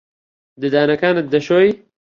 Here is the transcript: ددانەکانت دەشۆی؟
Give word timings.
ددانەکانت 0.61 1.25
دەشۆی؟ 1.33 1.69